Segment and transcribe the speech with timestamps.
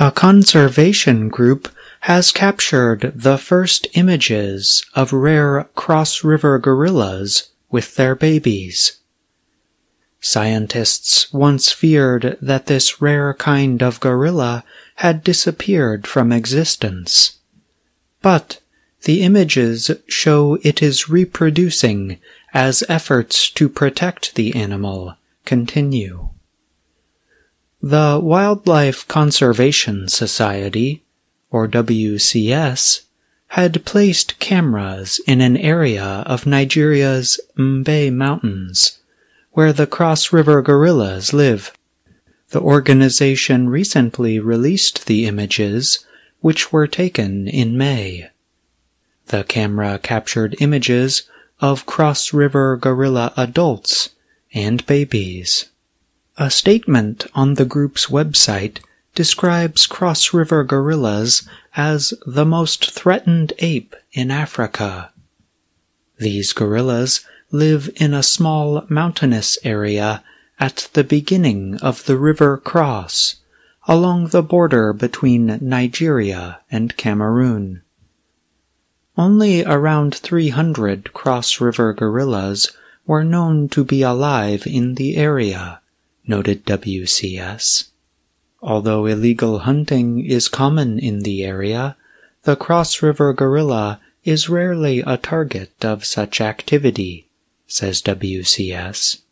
[0.00, 1.68] A conservation group
[2.02, 9.00] has captured the first images of rare cross river gorillas with their babies.
[10.20, 14.62] Scientists once feared that this rare kind of gorilla
[14.96, 17.38] had disappeared from existence.
[18.22, 18.60] But
[19.02, 22.20] the images show it is reproducing
[22.54, 26.28] as efforts to protect the animal continue.
[27.90, 31.04] The Wildlife Conservation Society,
[31.50, 33.00] or WCS,
[33.46, 38.98] had placed cameras in an area of Nigeria's Mbe Mountains,
[39.52, 41.72] where the Cross River gorillas live.
[42.50, 46.04] The organization recently released the images,
[46.40, 48.28] which were taken in May.
[49.28, 51.22] The camera captured images
[51.58, 54.10] of Cross River gorilla adults
[54.52, 55.70] and babies.
[56.40, 58.78] A statement on the group's website
[59.16, 61.42] describes Cross River gorillas
[61.74, 65.10] as the most threatened ape in Africa.
[66.20, 70.22] These gorillas live in a small mountainous area
[70.60, 73.36] at the beginning of the River Cross,
[73.88, 77.82] along the border between Nigeria and Cameroon.
[79.16, 82.70] Only around 300 Cross River gorillas
[83.06, 85.77] were known to be alive in the area,
[86.28, 87.88] noted WCS.
[88.60, 91.96] Although illegal hunting is common in the area,
[92.42, 97.26] the Cross River gorilla is rarely a target of such activity,
[97.66, 99.22] says WCS.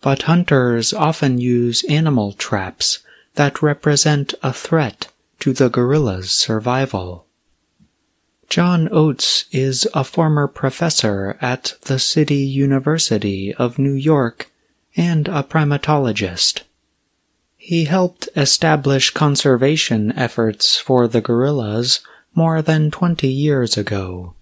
[0.00, 3.00] But hunters often use animal traps
[3.34, 5.08] that represent a threat
[5.40, 7.26] to the gorilla's survival.
[8.48, 14.50] John Oates is a former professor at the City University of New York
[14.96, 16.62] and a primatologist.
[17.56, 22.00] He helped establish conservation efforts for the gorillas
[22.34, 24.34] more than 20 years ago.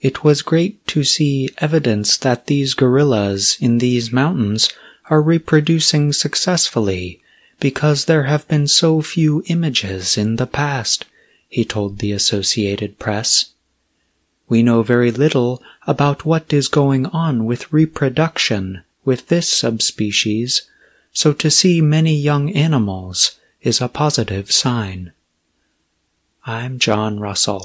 [0.00, 4.70] It was great to see evidence that these gorillas in these mountains
[5.10, 7.20] are reproducing successfully
[7.58, 11.04] because there have been so few images in the past
[11.48, 13.52] he told the Associated Press.
[14.48, 20.70] We know very little about what is going on with reproduction with this subspecies,
[21.10, 25.10] so to see many young animals is a positive sign.
[26.46, 27.64] I'm John Russell.